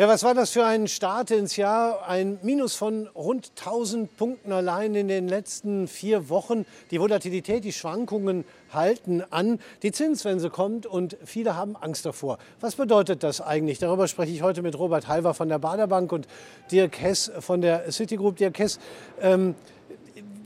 [0.00, 2.06] Ja, was war das für ein Start ins Jahr?
[2.06, 6.66] Ein Minus von rund 1000 Punkten allein in den letzten vier Wochen.
[6.92, 9.58] Die Volatilität, die Schwankungen halten an.
[9.82, 12.38] Die Zinswende kommt und viele haben Angst davor.
[12.60, 13.80] Was bedeutet das eigentlich?
[13.80, 16.28] Darüber spreche ich heute mit Robert Halver von der Baderbank und
[16.70, 18.36] Dirk Hess von der Citigroup.
[18.36, 18.78] Dirk Hess,
[19.20, 19.56] ähm,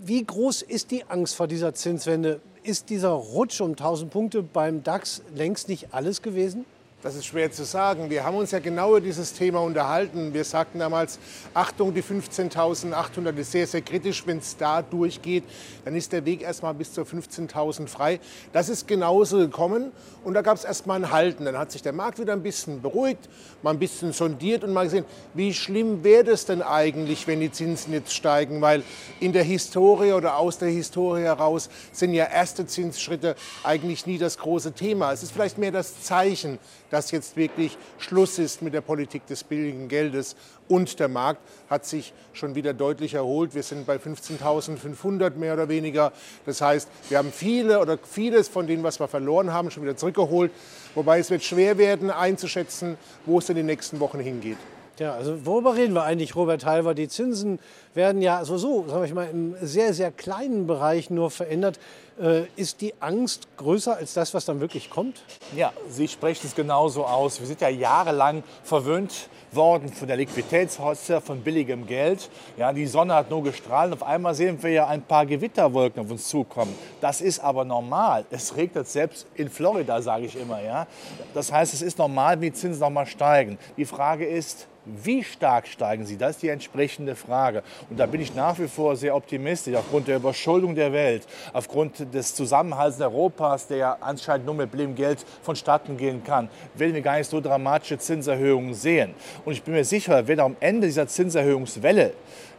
[0.03, 2.41] wie groß ist die Angst vor dieser Zinswende?
[2.62, 6.64] Ist dieser Rutsch um 1000 Punkte beim DAX längst nicht alles gewesen?
[7.03, 8.11] Das ist schwer zu sagen.
[8.11, 10.32] Wir haben uns ja genau über dieses Thema unterhalten.
[10.32, 11.18] Wir sagten damals,
[11.53, 14.25] Achtung, die 15.800 ist sehr, sehr kritisch.
[14.25, 15.43] Wenn es da durchgeht,
[15.85, 18.21] dann ist der Weg erstmal bis zur 15.000 frei.
[18.53, 19.90] Das ist genauso gekommen
[20.23, 21.45] und da gab es erstmal ein Halten.
[21.45, 23.29] Dann hat sich der Markt wieder ein bisschen beruhigt,
[23.62, 27.50] mal ein bisschen sondiert und mal gesehen, wie schlimm wäre es denn eigentlich, wenn die
[27.50, 28.61] Zinsen jetzt steigen?
[28.61, 28.84] Weil
[29.18, 34.39] in der Historie oder aus der Historie heraus sind ja erste Zinsschritte eigentlich nie das
[34.39, 35.12] große Thema.
[35.12, 36.61] Es ist vielleicht mehr das Zeichen,
[36.92, 40.37] dass jetzt wirklich Schluss ist mit der Politik des billigen Geldes.
[40.69, 43.55] Und der Markt hat sich schon wieder deutlich erholt.
[43.55, 46.12] Wir sind bei 15.500 mehr oder weniger.
[46.45, 49.97] Das heißt, wir haben viele oder vieles von dem, was wir verloren haben, schon wieder
[49.97, 50.53] zurückgeholt.
[50.95, 54.59] Wobei es wird schwer werden einzuschätzen, wo es in den nächsten Wochen hingeht.
[54.99, 56.95] Ja, also worüber reden wir eigentlich, Robert Halver?
[56.95, 57.59] Die Zinsen
[57.95, 61.81] werden ja so, so sag ich mal, im sehr, sehr kleinen Bereich nur verändert.
[62.21, 65.23] Äh, ist die Angst größer als das, was dann wirklich kommt?
[65.57, 67.41] Ja, Sie sprechen es genauso aus.
[67.41, 72.29] Wir sind ja jahrelang verwöhnt worden von der Liquiditätshotze, von billigem Geld.
[72.57, 73.93] Ja, die Sonne hat nur gestrahlt.
[73.93, 76.75] Auf einmal sehen wir ja ein paar Gewitterwolken auf uns zukommen.
[77.01, 78.27] Das ist aber normal.
[78.31, 80.63] Es regnet selbst in Florida, sage ich immer.
[80.63, 80.87] Ja.
[81.33, 83.59] Das heißt, es ist normal, wenn die Zinsen noch mal steigen.
[83.77, 86.17] Die Frage ist, wie stark steigen sie?
[86.17, 87.63] Das ist die entsprechende Frage.
[87.89, 89.77] Und da bin ich nach wie vor sehr optimistisch.
[89.77, 94.95] Aufgrund der Überschuldung der Welt, aufgrund des Zusammenhalts Europas, der ja anscheinend nur mit blindem
[94.97, 99.14] Geld vonstatten gehen kann, werden wir gar nicht so dramatische Zinserhöhungen sehen.
[99.44, 102.12] Und ich bin mir sicher, wenn am Ende dieser Zinserhöhungswelle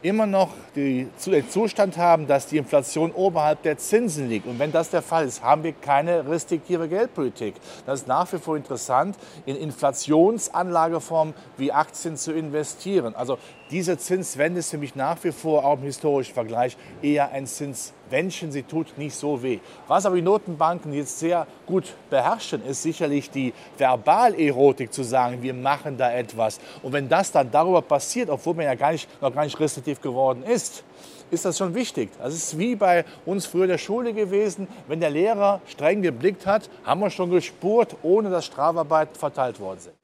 [0.04, 1.10] immer noch den
[1.50, 4.46] Zustand haben, dass die Inflation oberhalb der Zinsen liegt.
[4.46, 7.56] Und wenn das der Fall ist, haben wir keine restriktive Geldpolitik.
[7.86, 13.16] Das ist nach wie vor interessant, in Inflationsanlageformen wie Aktien zu investieren.
[13.16, 13.38] Also
[13.72, 18.52] diese Zinswende ist für mich nach wie vor auch im historischen Vergleich eher ein Zinswändchen.
[18.52, 19.60] Sie tut nicht so weh.
[19.88, 25.54] Was aber die Notenbanken jetzt sehr gut beherrschen, ist sicherlich die Verbalerotik zu sagen, wir
[25.54, 26.60] machen da etwas.
[26.84, 29.93] Und wenn das dann darüber passiert, obwohl man ja gar nicht, noch gar nicht restriktiv
[30.02, 30.84] geworden ist,
[31.32, 32.10] ist das schon wichtig.
[32.20, 34.68] Das ist wie bei uns früher der Schule gewesen.
[34.88, 39.80] Wenn der Lehrer streng geblickt hat, haben wir schon gespurt, ohne dass Strafarbeiten verteilt worden
[39.80, 40.03] sind.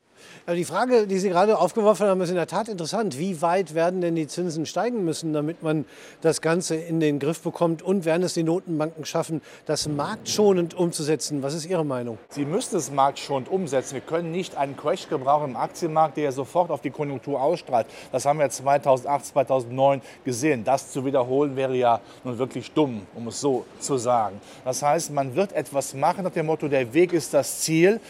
[0.49, 3.19] Also die Frage, die Sie gerade aufgeworfen haben, ist in der Tat interessant.
[3.19, 5.85] Wie weit werden denn die Zinsen steigen müssen, damit man
[6.21, 7.83] das Ganze in den Griff bekommt?
[7.83, 11.43] Und werden es die Notenbanken schaffen, das marktschonend umzusetzen?
[11.43, 12.17] Was ist Ihre Meinung?
[12.29, 13.93] Sie müssen es marktschonend umsetzen.
[13.93, 17.85] Wir können nicht einen Crash gebrauchen im Aktienmarkt, der ja sofort auf die Konjunktur ausstrahlt.
[18.11, 20.63] Das haben wir 2008, 2009 gesehen.
[20.63, 24.41] Das zu wiederholen wäre ja nun wirklich dumm, um es so zu sagen.
[24.65, 28.01] Das heißt, man wird etwas machen nach dem Motto, der Weg ist das Ziel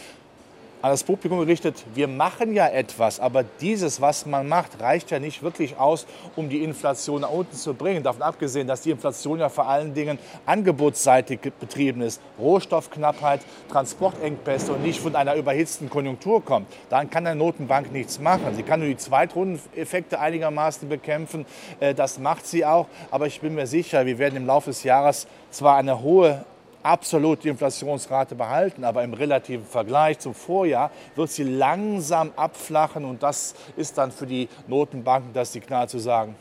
[0.81, 5.19] an das Publikum gerichtet, wir machen ja etwas, aber dieses, was man macht, reicht ja
[5.19, 6.07] nicht wirklich aus,
[6.37, 8.01] um die Inflation nach unten zu bringen.
[8.01, 12.21] Davon abgesehen, dass die Inflation ja vor allen Dingen angebotsseitig betrieben ist.
[12.39, 16.67] Rohstoffknappheit, Transportengpässe und nicht von einer überhitzten Konjunktur kommt.
[16.89, 18.55] Dann kann eine Notenbank nichts machen.
[18.55, 21.45] Sie kann nur die Zweitrundeneffekte einigermaßen bekämpfen.
[21.81, 22.87] Äh, das macht sie auch.
[23.11, 26.45] Aber ich bin mir sicher, wir werden im Laufe des Jahres zwar eine hohe
[26.83, 33.23] absolut die Inflationsrate behalten, aber im relativen Vergleich zum Vorjahr wird sie langsam abflachen und
[33.23, 36.35] das ist dann für die Notenbanken das Signal zu sagen,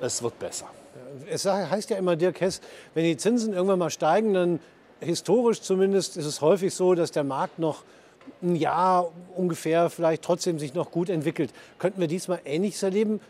[0.00, 0.66] es wird besser.
[1.28, 2.60] Es heißt ja immer, Dirk Hess,
[2.94, 4.60] wenn die Zinsen irgendwann mal steigen, dann
[5.00, 7.84] historisch zumindest ist es häufig so, dass der Markt noch
[8.42, 11.52] ein Jahr ungefähr vielleicht trotzdem sich noch gut entwickelt.
[11.78, 13.20] Könnten wir diesmal Ähnliches erleben?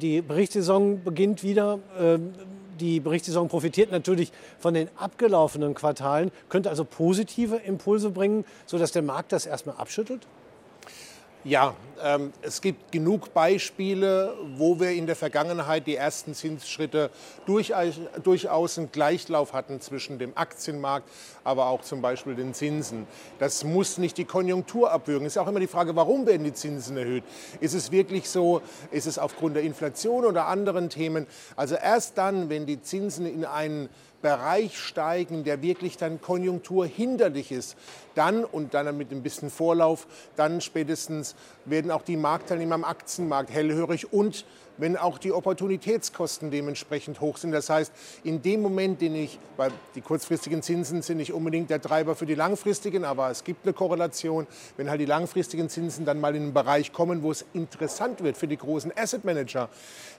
[0.00, 1.78] Die Berichtssaison beginnt wieder.
[1.98, 2.32] Ähm,
[2.80, 9.02] die Berichtssaison profitiert natürlich von den abgelaufenen Quartalen, könnte also positive Impulse bringen, sodass der
[9.02, 10.26] Markt das erstmal abschüttelt?
[11.48, 17.08] Ja, ähm, es gibt genug Beispiele, wo wir in der Vergangenheit die ersten Zinsschritte
[17.46, 21.08] durchaus einen Gleichlauf hatten zwischen dem Aktienmarkt,
[21.44, 23.06] aber auch zum Beispiel den Zinsen.
[23.38, 25.26] Das muss nicht die Konjunktur abwürgen.
[25.26, 27.24] Es ist auch immer die Frage, warum werden die Zinsen erhöht?
[27.60, 28.60] Ist es wirklich so?
[28.90, 31.26] Ist es aufgrund der Inflation oder anderen Themen?
[31.56, 33.88] Also erst dann, wenn die Zinsen in einen
[34.22, 37.76] Bereich steigen, der wirklich dann konjunkturhinderlich ist,
[38.14, 40.06] dann und dann mit ein bisschen Vorlauf,
[40.36, 44.44] dann spätestens werden auch die Marktteilnehmer am Aktienmarkt hellhörig und
[44.78, 47.52] wenn auch die Opportunitätskosten dementsprechend hoch sind.
[47.52, 47.92] Das heißt,
[48.24, 52.26] in dem Moment, den ich, weil die kurzfristigen Zinsen sind nicht unbedingt der Treiber für
[52.26, 56.44] die langfristigen, aber es gibt eine Korrelation, wenn halt die langfristigen Zinsen dann mal in
[56.44, 59.68] einen Bereich kommen, wo es interessant wird für die großen Asset Manager,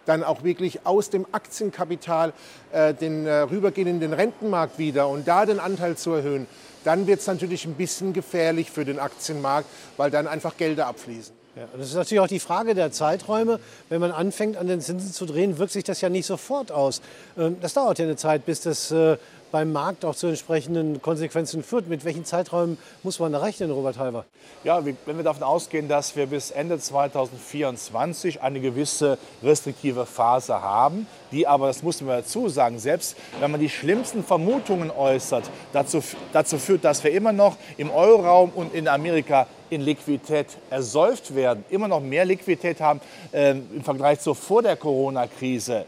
[0.05, 2.33] dann auch wirklich aus dem Aktienkapital
[2.71, 6.47] äh, den, äh, rübergehen in den Rentenmarkt wieder und da den Anteil zu erhöhen,
[6.83, 11.33] dann wird es natürlich ein bisschen gefährlich für den Aktienmarkt, weil dann einfach Gelder abfließen.
[11.55, 13.59] Ja, das ist natürlich auch die Frage der Zeiträume.
[13.89, 17.01] Wenn man anfängt, an den Zinsen zu drehen, wirkt sich das ja nicht sofort aus.
[17.37, 19.17] Ähm, das dauert ja eine Zeit, bis das äh,
[19.51, 21.87] beim Markt auch zu entsprechenden Konsequenzen führt.
[21.87, 24.25] Mit welchen Zeiträumen muss man da rechnen, Robert Halver?
[24.63, 31.07] Ja, wenn wir davon ausgehen, dass wir bis Ende 2024 eine gewisse restriktive Phase haben,
[31.31, 36.03] die aber, das muss man dazu sagen, selbst wenn man die schlimmsten Vermutungen äußert, dazu,
[36.33, 41.63] dazu führt, dass wir immer noch im Euroraum und in Amerika in Liquidität ersäuft werden,
[41.69, 45.85] immer noch mehr Liquidität haben äh, im Vergleich zu vor der Corona-Krise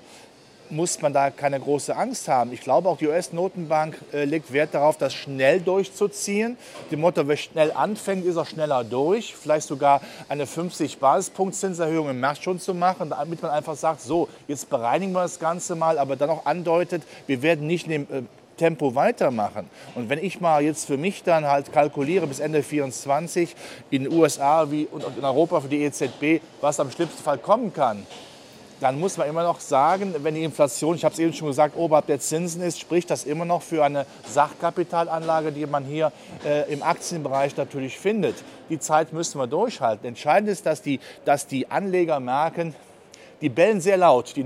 [0.72, 2.54] muss man da keine große Angst haben.
[2.54, 6.58] Ich glaube, auch die US-Notenbank äh, legt Wert darauf, das schnell durchzuziehen.
[6.90, 9.36] Dem Motto, wer schnell anfängt, ist auch schneller durch.
[9.36, 14.70] Vielleicht sogar eine 50-Basispunkt-Zinserhöhung im März schon zu machen, damit man einfach sagt, so, jetzt
[14.70, 18.24] bereinigen wir das Ganze mal, aber dann auch andeutet, wir werden nicht in dem äh,
[18.58, 19.68] Tempo weitermachen.
[19.96, 23.56] Und wenn ich mal jetzt für mich dann halt kalkuliere bis Ende 2024
[23.90, 27.74] in den USA wie, und in Europa für die EZB, was am schlimmsten Fall kommen
[27.74, 28.06] kann,
[28.82, 31.78] dann muss man immer noch sagen, wenn die Inflation, ich habe es eben schon gesagt,
[31.78, 36.12] oberhalb der Zinsen ist, spricht das immer noch für eine Sachkapitalanlage, die man hier
[36.44, 38.36] äh, im Aktienbereich natürlich findet.
[38.70, 40.08] Die Zeit müssen wir durchhalten.
[40.08, 42.74] Entscheidend ist, dass die, dass die Anleger merken,
[43.42, 44.44] die bellen sehr laut, die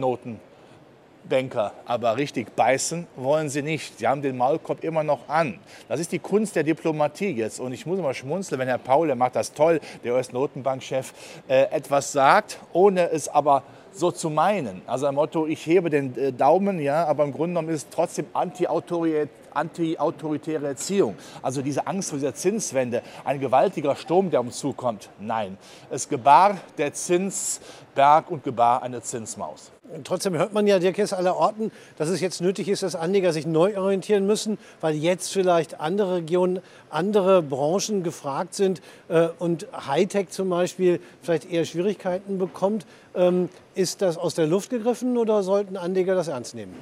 [1.25, 3.99] Notenbanker, aber richtig beißen wollen sie nicht.
[3.99, 5.59] Sie haben den Maulkorb immer noch an.
[5.87, 7.59] Das ist die Kunst der Diplomatie jetzt.
[7.59, 11.13] Und ich muss immer schmunzeln, wenn Herr Paul, der macht das toll, der US-Notenbankchef,
[11.47, 14.81] äh, etwas sagt, ohne es aber so zu meinen.
[14.87, 17.89] Also ein Motto, ich hebe den äh, Daumen, ja, aber im Grunde genommen ist es
[17.89, 21.15] trotzdem anti-autoritäre anti Erziehung.
[21.41, 25.09] Also diese Angst vor dieser Zinswende, ein gewaltiger Sturm, der uns zukommt.
[25.19, 25.57] Nein,
[25.89, 29.71] es gebar der Zinsberg und gebar eine Zinsmaus.
[30.03, 33.45] Trotzdem hört man ja, Dirk, aller Orten, dass es jetzt nötig ist, dass Anleger sich
[33.45, 36.59] neu orientieren müssen, weil jetzt vielleicht andere Regionen,
[36.89, 42.87] andere Branchen gefragt sind äh, und Hightech zum Beispiel vielleicht eher Schwierigkeiten bekommt.
[43.13, 46.73] Ähm, ist das aus der Luft gegriffen oder sollten Anleger das ernst nehmen?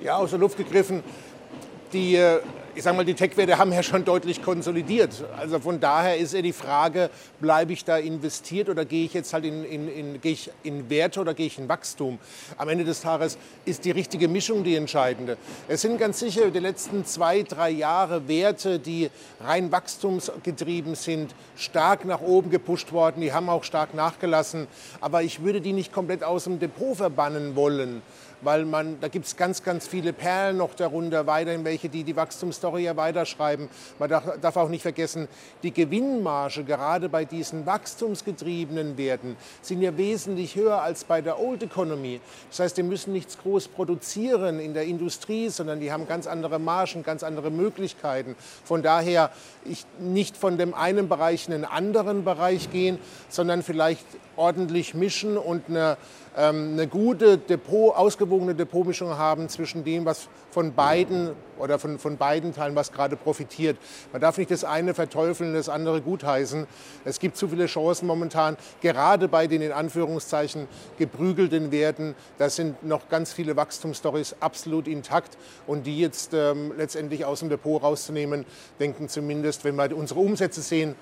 [0.00, 1.04] Ja, aus der Luft gegriffen.
[1.92, 2.40] Die äh,
[2.74, 5.24] ich sage mal, die Tech-Werte haben ja schon deutlich konsolidiert.
[5.38, 9.34] Also von daher ist ja die Frage, bleibe ich da investiert oder gehe ich jetzt
[9.34, 12.18] halt in, in, in, gehe ich in Werte oder gehe ich in Wachstum?
[12.56, 13.36] Am Ende des Tages
[13.66, 15.36] ist die richtige Mischung die entscheidende.
[15.68, 19.10] Es sind ganz sicher die letzten zwei, drei Jahre Werte, die
[19.40, 23.20] rein wachstumsgetrieben sind, stark nach oben gepusht worden.
[23.20, 24.66] Die haben auch stark nachgelassen.
[25.02, 28.00] Aber ich würde die nicht komplett aus dem Depot verbannen wollen
[28.42, 32.16] weil man, da gibt es ganz, ganz viele Perlen noch darunter, weiterhin welche, die die
[32.62, 33.68] Wachstumsstory ja weiterschreiben.
[33.98, 35.28] Man darf auch nicht vergessen,
[35.62, 41.62] die Gewinnmarge gerade bei diesen wachstumsgetriebenen Werten sind ja wesentlich höher als bei der Old
[41.62, 42.20] Economy.
[42.50, 46.58] Das heißt, die müssen nichts groß produzieren in der Industrie, sondern die haben ganz andere
[46.58, 48.36] Margen, ganz andere Möglichkeiten.
[48.64, 49.30] Von daher
[49.64, 52.98] ich nicht von dem einen Bereich in den anderen Bereich gehen,
[53.28, 54.06] sondern vielleicht
[54.36, 55.96] ordentlich mischen und eine
[56.34, 62.54] eine gute Depot, ausgewogene Depotmischung haben zwischen dem, was von beiden oder von, von beiden
[62.54, 63.76] Teilen, was gerade profitiert.
[64.12, 66.66] Man darf nicht das eine verteufeln das andere gutheißen.
[67.04, 72.14] Es gibt zu viele Chancen momentan, gerade bei den in Anführungszeichen geprügelten Werten.
[72.38, 75.36] Da sind noch ganz viele Wachstumsstories absolut intakt
[75.66, 78.46] und die jetzt ähm, letztendlich aus dem Depot rauszunehmen,
[78.80, 80.94] denken zumindest, wenn wir unsere Umsätze sehen,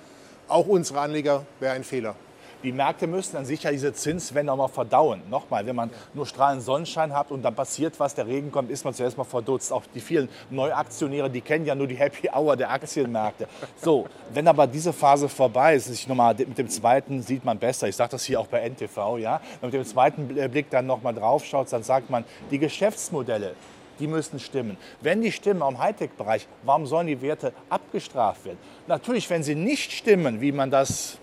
[0.48, 2.16] auch unsere Anleger, wäre ein Fehler.
[2.62, 5.22] Die Märkte müssen dann sicher diese Zinswende auch mal verdauen.
[5.30, 8.84] Nochmal, wenn man nur strahlenden Sonnenschein hat und dann passiert was, der Regen kommt, ist
[8.84, 9.72] man zuerst mal verdutzt.
[9.72, 13.48] Auch die vielen Neuaktionäre, die kennen ja nur die Happy Hour der Aktienmärkte.
[13.82, 17.88] So, wenn aber diese Phase vorbei ist, sich nochmal mit dem zweiten sieht man besser.
[17.88, 19.40] Ich sage das hier auch bei NTV, ja.
[19.60, 23.54] Wenn man mit dem zweiten Blick dann nochmal drauf schaut, dann sagt man, die Geschäftsmodelle,
[24.00, 24.76] die müssen stimmen.
[25.00, 28.58] Wenn die stimmen im Hightech-Bereich, warum sollen die Werte abgestraft werden?
[28.86, 31.19] Natürlich, wenn sie nicht stimmen, wie man das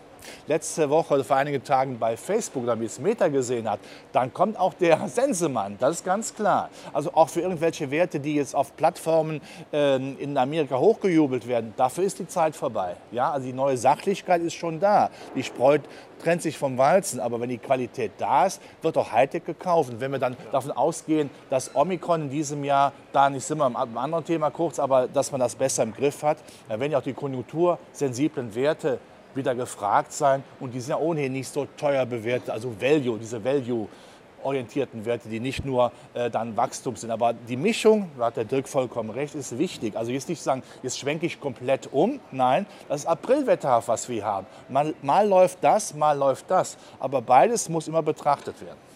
[0.48, 3.80] letzte Woche vor einigen Tagen bei Facebook oder wie es Meta gesehen hat,
[4.12, 5.78] dann kommt auch der Sensemann.
[5.80, 6.70] Das ist ganz klar.
[6.94, 9.42] Also auch für irgendwelche Werte, die jetzt auf Plattformen
[9.72, 12.96] äh, in Amerika hochgejubelt werden, dafür ist die Zeit vorbei.
[13.12, 15.10] Ja, also die neue Sachlichkeit ist schon da.
[15.36, 15.82] Die Spreut
[16.22, 19.92] trennt sich vom Walzen, aber wenn die Qualität da ist, wird auch Hightech gekauft.
[19.92, 23.68] Und wenn wir dann davon ausgehen, dass Omikron in diesem Jahr, da nicht sind wir
[23.68, 27.00] im anderen Thema kurz, aber dass man das besser im Griff hat, dann werden ja
[27.00, 29.00] auch die konjunktursensiblen Werte
[29.38, 33.44] wieder gefragt sein und die sind ja ohnehin nicht so teuer bewertet, also Value, diese
[33.44, 33.88] Value
[34.44, 37.12] orientierten Werte, die nicht nur äh, dann Wachstum sind.
[37.12, 39.96] Aber die Mischung, da hat der Dirk vollkommen recht, ist wichtig.
[39.96, 42.20] Also jetzt nicht sagen, jetzt schwenke ich komplett um.
[42.32, 44.48] Nein, das ist Aprilwetterhaft, was wir haben.
[44.70, 46.78] Mal, mal läuft das, mal läuft das.
[47.00, 48.87] Aber beides muss immer betrachtet werden.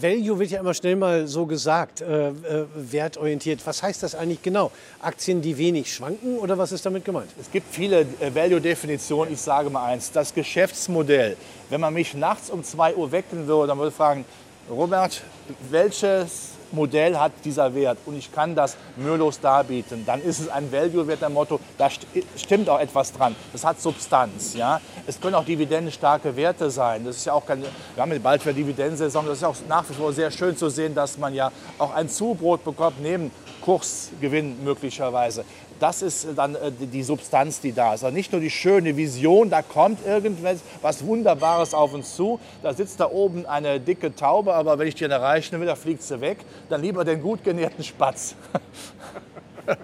[0.00, 2.32] Value wird ja immer schnell mal so gesagt, äh, äh,
[2.74, 3.60] wertorientiert.
[3.66, 4.70] Was heißt das eigentlich genau?
[5.00, 7.30] Aktien, die wenig schwanken oder was ist damit gemeint?
[7.40, 9.32] Es gibt viele äh, Value-Definitionen.
[9.32, 11.36] Ich sage mal eins, das Geschäftsmodell.
[11.70, 14.24] Wenn man mich nachts um 2 Uhr wecken würde, dann würde ich fragen,
[14.70, 15.22] Robert,
[15.70, 20.70] welches Modell hat dieser Wert und ich kann das mühelos darbieten, dann ist es ein
[20.70, 21.88] Value-Wert der Motto, da
[22.36, 23.34] stimmt auch etwas dran.
[23.52, 24.54] Das hat Substanz.
[24.54, 24.80] Ja?
[25.06, 27.06] Es können auch dividendenstarke Werte sein.
[27.06, 29.88] Das ist ja auch keine, wir haben bald wieder Dividendensaison, das ist ja auch nach
[29.88, 33.30] wie vor sehr schön zu sehen, dass man ja auch ein Zubrot bekommt neben
[33.62, 35.44] Kursgewinn möglicherweise
[35.80, 38.04] das ist dann äh, die Substanz, die da ist.
[38.04, 42.40] Also nicht nur die schöne Vision, da kommt irgendwas was Wunderbares auf uns zu.
[42.62, 46.02] Da sitzt da oben eine dicke Taube, aber wenn ich die erreichen will, da fliegt
[46.02, 46.38] sie weg.
[46.68, 48.34] Dann lieber den gut genährten Spatz.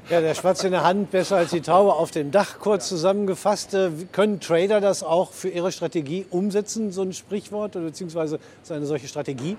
[0.09, 2.59] Ja, der Spatz in der Hand besser als die Taube auf dem Dach.
[2.59, 7.85] Kurz zusammengefasst, äh, können Trader das auch für ihre Strategie umsetzen, so ein Sprichwort, oder
[7.85, 9.59] beziehungsweise so eine solche Strategie?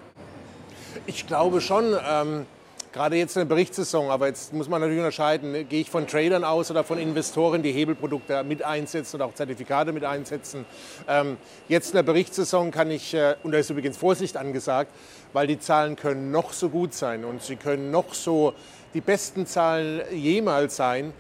[1.06, 1.96] Ich glaube schon.
[2.10, 2.48] Ähm
[2.96, 5.66] gerade jetzt in der Berichtssaison, aber jetzt muss man natürlich unterscheiden, ne?
[5.66, 9.92] gehe ich von Tradern aus oder von Investoren, die Hebelprodukte mit einsetzen und auch Zertifikate
[9.92, 10.66] mit einsetzen.
[11.06, 11.36] Ähm,
[11.68, 14.92] jetzt in der Berichtssaison kann ich, äh, und da ist übrigens Vorsicht angesagt,
[15.34, 18.54] weil die Zahlen können noch so gut sein und sie können noch so
[18.94, 21.12] die besten Zahlen jemals sein.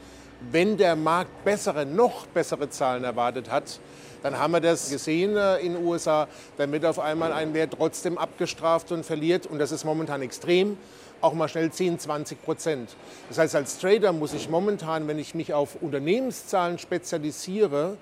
[0.51, 3.81] Wenn der Markt bessere, noch bessere Zahlen erwartet hat,
[4.23, 7.73] dann haben wir das gesehen äh, in den USA, dann wird auf einmal ein Wert
[7.77, 10.77] trotzdem abgestraft und verliert und das ist momentan extrem
[11.25, 12.95] auch mal schnell 10, 20 Prozent.
[13.29, 17.97] Das heißt, als Trader muss ich momentan, wenn ich mich auf Unternehmenszahlen spezialisiere,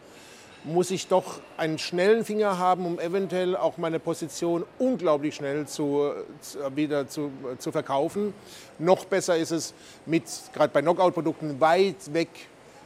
[0.66, 6.12] muss ich doch einen schnellen Finger haben, um eventuell auch meine Position unglaublich schnell zu,
[6.42, 8.34] zu, wieder zu, zu verkaufen.
[8.80, 9.74] Noch besser ist es
[10.06, 12.30] mit, gerade bei Knockout-Produkten, weit weg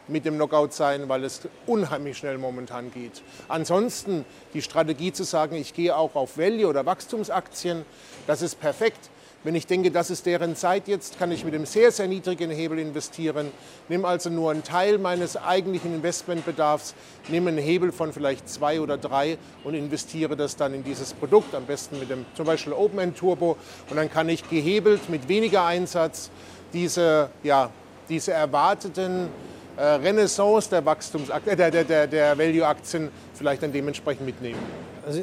[0.07, 3.21] mit dem Knockout sein, weil es unheimlich schnell momentan geht.
[3.47, 7.85] Ansonsten die Strategie zu sagen, ich gehe auch auf Value- oder Wachstumsaktien,
[8.25, 9.09] das ist perfekt.
[9.43, 12.49] Wenn ich denke, das ist deren Zeit jetzt, kann ich mit einem sehr, sehr niedrigen
[12.49, 13.51] Hebel investieren.
[13.87, 16.95] Nehme also nur einen Teil meines eigentlichen Investmentbedarfs,
[17.27, 21.53] nehme einen Hebel von vielleicht zwei oder drei und investiere das dann in dieses Produkt,
[21.53, 23.57] am besten mit dem zum Beispiel Open End Turbo.
[23.89, 26.31] Und dann kann ich gehebelt mit weniger Einsatz
[26.73, 27.69] diese, ja,
[28.09, 29.29] diese erwarteten
[29.77, 34.59] Renaissance der, Wachstumsaktien, äh, der, der, der Value-Aktien vielleicht dann dementsprechend mitnehmen.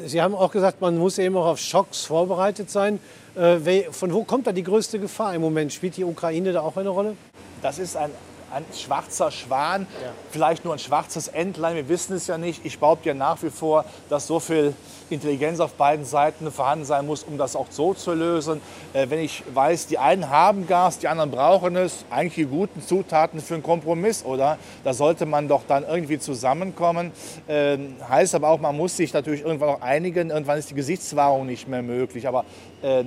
[0.05, 2.99] Sie haben auch gesagt, man muss eben auch auf Schocks vorbereitet sein.
[3.35, 5.73] Äh, von wo kommt da die größte Gefahr im Moment?
[5.73, 7.15] Spielt die Ukraine da auch eine Rolle?
[7.61, 8.09] Das ist ein,
[8.53, 10.09] ein schwarzer Schwan, ja.
[10.31, 12.65] vielleicht nur ein schwarzes Entlein, wir wissen es ja nicht.
[12.65, 14.73] Ich behaupte ja nach wie vor, dass so viel
[15.09, 18.61] Intelligenz auf beiden Seiten vorhanden sein muss, um das auch so zu lösen.
[18.93, 22.81] Äh, wenn ich weiß, die einen haben Gas, die anderen brauchen es, eigentlich die guten
[22.81, 24.57] Zutaten für einen Kompromiss, oder?
[24.83, 27.11] Da sollte man doch dann irgendwie zusammenkommen.
[27.47, 27.77] Äh,
[28.09, 30.31] heißt aber auch, man muss sich natürlich irgendwann auch einigen.
[30.31, 32.27] Irgendwann ist die Gesichtswahrung nicht mehr möglich.
[32.27, 32.45] Aber
[32.81, 33.03] äh,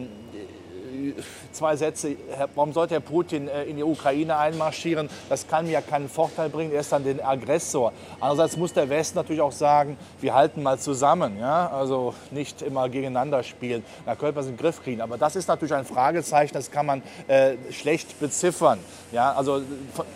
[1.53, 2.17] zwei Sätze.
[2.55, 5.09] Warum sollte Herr Putin äh, in die Ukraine einmarschieren?
[5.29, 6.73] Das kann mir ja keinen Vorteil bringen.
[6.73, 7.93] Er ist dann den Aggressor.
[8.21, 11.39] Andererseits muss der Westen natürlich auch sagen, wir halten mal zusammen.
[11.39, 11.69] Ja?
[11.69, 13.85] Also nicht immer gegeneinander spielen.
[14.07, 15.01] Da könnte man es in den Griff kriegen.
[15.01, 18.79] Aber das ist natürlich ein Fragezeichen, das kann man äh, schlecht beziffern.
[19.13, 19.33] Ja?
[19.33, 19.63] Also,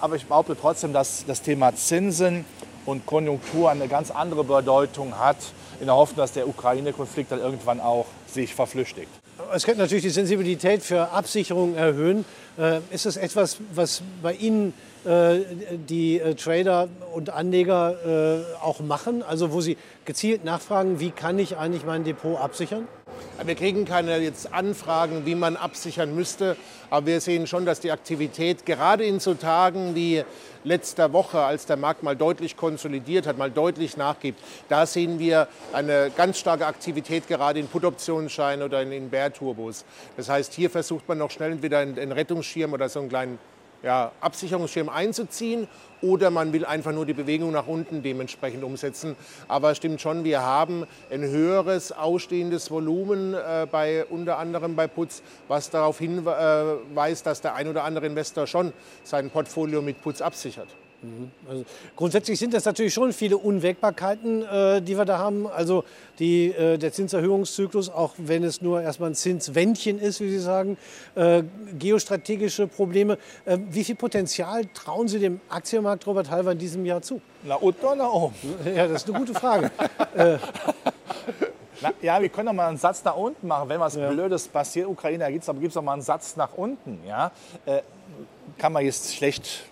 [0.00, 2.44] aber ich behaupte trotzdem, dass das Thema Zinsen
[2.84, 5.36] und Konjunktur eine ganz andere Bedeutung hat,
[5.80, 9.08] in der Hoffnung, dass der Ukraine-Konflikt dann irgendwann auch sich verflüchtigt.
[9.54, 12.24] Es könnte natürlich die Sensibilität für Absicherung erhöhen.
[12.58, 15.40] Äh, ist das etwas, was bei Ihnen äh,
[15.88, 19.22] die äh, Trader und Anleger auch machen?
[19.22, 22.88] Also wo Sie gezielt nachfragen, wie kann ich eigentlich mein Depot absichern?
[23.44, 26.56] Wir kriegen keine jetzt Anfragen, wie man absichern müsste,
[26.90, 30.22] aber wir sehen schon, dass die Aktivität gerade in so Tagen wie
[30.64, 35.48] letzter Woche, als der Markt mal deutlich konsolidiert hat, mal deutlich nachgibt, da sehen wir
[35.72, 39.84] eine ganz starke Aktivität gerade in Put-Optionsscheinen oder in, in Bär-Turbos.
[40.16, 43.38] Das heißt, hier versucht man noch schnell entweder einen Rettungsschirm oder so einen kleinen
[43.82, 45.68] ja, Absicherungsschirm einzuziehen
[46.00, 49.16] oder man will einfach nur die Bewegung nach unten dementsprechend umsetzen.
[49.48, 54.88] Aber es stimmt schon, wir haben ein höheres ausstehendes Volumen äh, bei unter anderem bei
[54.88, 58.72] Putz, was darauf hinweist, dass der ein oder andere Investor schon
[59.04, 60.68] sein Portfolio mit Putz absichert.
[61.48, 61.64] Also
[61.96, 65.48] grundsätzlich sind das natürlich schon viele Unwägbarkeiten, äh, die wir da haben.
[65.48, 65.84] Also
[66.18, 70.76] die, äh, der Zinserhöhungszyklus, auch wenn es nur erstmal ein Zinswändchen ist, wie Sie sagen,
[71.16, 71.42] äh,
[71.78, 73.18] geostrategische Probleme.
[73.44, 77.20] Äh, wie viel Potenzial trauen Sie dem Aktienmarkt Robert Halver in diesem Jahr zu?
[77.42, 78.34] Na unten oder nach oben?
[78.64, 79.70] Ja, das ist eine gute Frage.
[81.82, 84.86] Na, ja, wir können doch mal einen Satz nach unten machen, wenn was Blödes passiert.
[84.86, 87.00] Ukraine gibt es, aber gibt es doch mal einen Satz nach unten.
[87.04, 87.32] Ja?
[87.66, 87.80] Äh,
[88.56, 89.64] kann man jetzt schlecht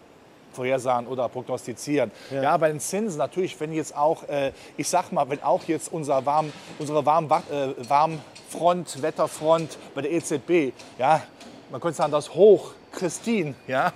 [0.60, 2.10] vorhersagen oder prognostizieren.
[2.30, 2.42] Ja.
[2.42, 2.56] Ja.
[2.58, 6.26] bei den Zinsen natürlich, wenn jetzt auch, äh, ich sag mal, wenn auch jetzt unser
[6.26, 11.22] warm, unsere warm, äh, Warmfront, Wetterfront bei der EZB, ja,
[11.70, 13.92] man könnte sagen, das Hoch Christine, ja,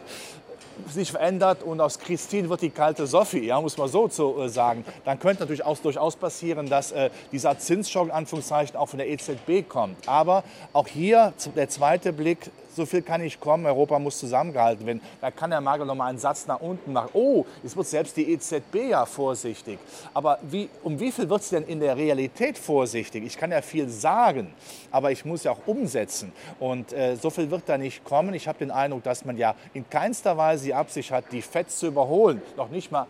[0.88, 4.48] sich verändert und aus Christine wird die kalte Sophie, ja, muss man so zu, äh,
[4.48, 8.98] sagen, dann könnte natürlich auch durchaus passieren, dass äh, dieser Zinsschock in Anführungszeichen auch von
[8.98, 10.08] der EZB kommt.
[10.08, 15.00] Aber auch hier der zweite Blick, so viel kann nicht kommen, Europa muss zusammengehalten werden.
[15.20, 17.10] Da kann der Markt noch mal einen Satz nach unten machen.
[17.12, 19.78] Oh, jetzt wird selbst die EZB ja vorsichtig.
[20.12, 23.24] Aber wie, um wie viel wird es denn in der Realität vorsichtig?
[23.24, 24.52] Ich kann ja viel sagen,
[24.90, 26.32] aber ich muss ja auch umsetzen.
[26.58, 28.34] Und äh, so viel wird da nicht kommen.
[28.34, 31.70] Ich habe den Eindruck, dass man ja in keinster Weise die Absicht hat, die FED
[31.70, 32.42] zu überholen.
[32.56, 33.06] Noch nicht mal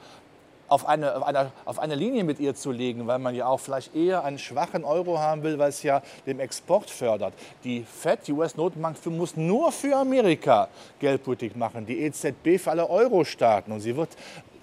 [0.75, 3.61] auf eine, auf, eine, auf eine Linie mit ihr zu legen, weil man ja auch
[3.61, 7.33] vielleicht eher einen schwachen Euro haben will, weil es ja den Export fördert.
[7.62, 13.71] Die FED, die US-Notenbank, muss nur für Amerika Geldpolitik machen, die EZB für alle Euro-Staaten.
[13.71, 14.11] Und sie wird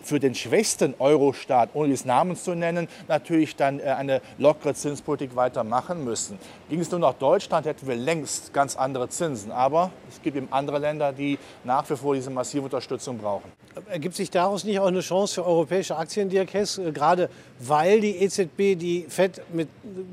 [0.01, 5.36] für den schwächsten Euro-Staat, ohne des Namens zu nennen, natürlich dann äh, eine lockere Zinspolitik
[5.36, 6.38] weitermachen müssen.
[6.70, 9.51] Ging es nur nach Deutschland, hätten wir längst ganz andere Zinsen.
[9.51, 13.51] Aber es gibt eben andere Länder, die nach wie vor diese massive Unterstützung brauchen.
[13.89, 17.29] Ergibt sich daraus nicht auch eine Chance für europäische Aktien, Dirk Hess, äh, gerade
[17.60, 19.70] weil die EZB die FED mit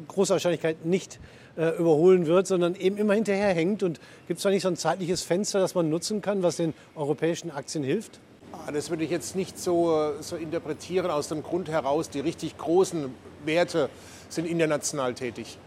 [0.07, 1.19] großer Wahrscheinlichkeit nicht
[1.59, 3.83] äh, überholen wird, sondern eben immer hinterherhängt?
[3.83, 6.73] Und gibt es da nicht so ein zeitliches Fenster, das man nutzen kann, was den
[6.95, 8.21] europäischen Aktien hilft?
[8.53, 12.57] Ah, Das würde ich jetzt nicht so, so interpretieren aus dem Grund heraus, die richtig
[12.57, 13.15] großen
[13.45, 13.91] Werte
[14.29, 15.59] sind international tätig.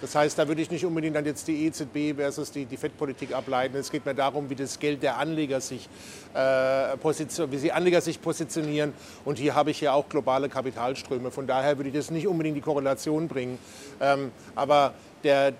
[0.00, 3.34] Das heißt, da würde ich nicht unbedingt dann jetzt die EZB versus die, die FED-Politik
[3.34, 3.76] ableiten.
[3.76, 5.88] Es geht mir darum, wie das Geld der Anleger sich,
[6.34, 8.92] äh, positionieren, wie sie Anleger sich positionieren.
[9.24, 11.32] Und hier habe ich ja auch globale Kapitalströme.
[11.32, 13.58] Von daher würde ich das nicht unbedingt die Korrelation bringen.
[14.00, 14.94] Ähm, aber
[15.24, 15.52] der,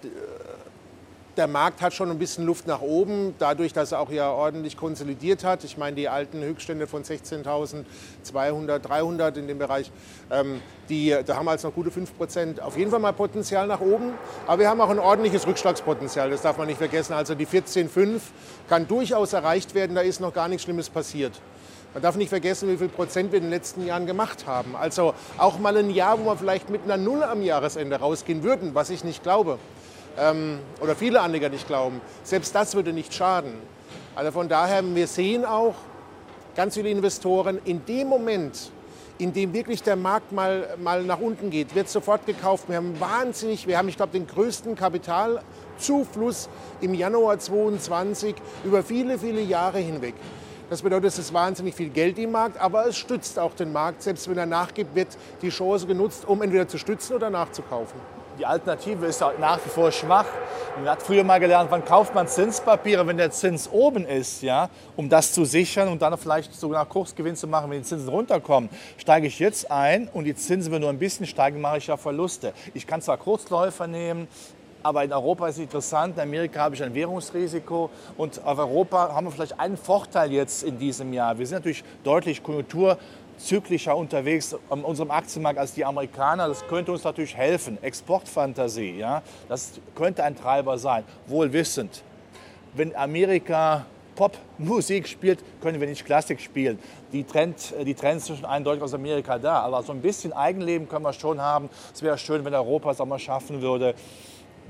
[1.38, 4.76] der Markt hat schon ein bisschen Luft nach oben, dadurch, dass er auch ja ordentlich
[4.76, 5.62] konsolidiert hat.
[5.62, 9.92] Ich meine, die alten Höchststände von 16.200, 300 in dem Bereich,
[10.30, 12.60] ähm, die, da haben wir jetzt noch gute 5 Prozent.
[12.60, 14.14] Auf jeden Fall mal Potenzial nach oben,
[14.46, 17.12] aber wir haben auch ein ordentliches Rückschlagspotenzial, das darf man nicht vergessen.
[17.12, 18.20] Also die 14,5
[18.68, 21.40] kann durchaus erreicht werden, da ist noch gar nichts Schlimmes passiert.
[21.94, 24.76] Man darf nicht vergessen, wie viel Prozent wir in den letzten Jahren gemacht haben.
[24.76, 28.74] Also auch mal ein Jahr, wo wir vielleicht mit einer Null am Jahresende rausgehen würden,
[28.74, 29.58] was ich nicht glaube
[30.80, 33.52] oder viele Anleger nicht glauben, selbst das würde nicht schaden.
[34.14, 35.74] Also von daher, wir sehen auch
[36.56, 38.72] ganz viele Investoren in dem Moment,
[39.18, 42.64] in dem wirklich der Markt mal, mal nach unten geht, wird sofort gekauft.
[42.68, 46.48] Wir haben wahnsinnig, wir haben, ich glaube, den größten Kapitalzufluss
[46.80, 50.14] im Januar 2022 über viele, viele Jahre hinweg.
[50.70, 54.02] Das bedeutet, es ist wahnsinnig viel Geld im Markt, aber es stützt auch den Markt.
[54.02, 58.17] Selbst wenn er nachgibt, wird die Chance genutzt, um entweder zu stützen oder nachzukaufen.
[58.38, 60.26] Die Alternative ist nach wie vor schwach.
[60.76, 64.70] Man hat früher mal gelernt, wann kauft man Zinspapiere, wenn der Zins oben ist, ja,
[64.94, 68.70] um das zu sichern und dann vielleicht sogar Kursgewinn zu machen, wenn die Zinsen runterkommen.
[68.96, 71.96] Steige ich jetzt ein und die Zinsen wenn nur ein bisschen steigen, mache ich ja
[71.96, 72.52] Verluste.
[72.74, 74.28] Ich kann zwar Kurzläufer nehmen,
[74.84, 79.12] aber in Europa ist es interessant, in Amerika habe ich ein Währungsrisiko und auf Europa
[79.12, 81.36] haben wir vielleicht einen Vorteil jetzt in diesem Jahr.
[81.36, 82.44] Wir sind natürlich deutlich
[83.38, 86.48] konjunkturzyklischer unterwegs an unserem Aktienmarkt als die Amerikaner.
[86.48, 87.82] Das könnte uns natürlich helfen.
[87.82, 91.04] Exportfantasie, ja, das könnte ein Treiber sein.
[91.26, 92.02] Wohl wissend,
[92.74, 96.78] wenn Amerika Popmusik spielt, können wir nicht Klassik spielen.
[97.12, 99.60] Die, Trend, die Trends sind schon eindeutig aus Amerika da.
[99.60, 101.70] Aber so ein bisschen Eigenleben können wir schon haben.
[101.94, 103.94] Es wäre schön, wenn Europa es auch mal schaffen würde,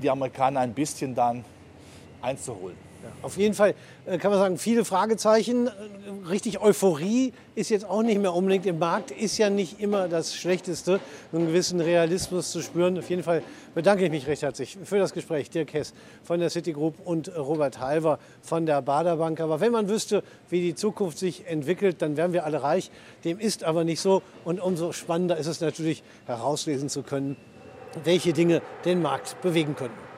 [0.03, 1.43] die Amerikaner ein bisschen dann
[2.21, 2.88] einzuholen.
[3.21, 5.67] Auf jeden Fall äh, kann man sagen, viele Fragezeichen.
[5.67, 5.71] Äh,
[6.29, 10.35] Richtig Euphorie ist jetzt auch nicht mehr unbedingt im Markt, ist ja nicht immer das
[10.35, 10.99] Schlechteste,
[11.33, 12.97] einen gewissen Realismus zu spüren.
[12.97, 15.49] Auf jeden Fall bedanke ich mich recht herzlich für das Gespräch.
[15.49, 19.39] Dirk Hess von der Citigroup und Robert Halver von der Baderbank.
[19.41, 22.91] Aber wenn man wüsste, wie die Zukunft sich entwickelt, dann wären wir alle reich.
[23.23, 24.21] Dem ist aber nicht so.
[24.45, 27.37] Und umso spannender ist es natürlich herauslesen zu können,
[28.03, 30.08] welche Dinge den Markt bewegen können.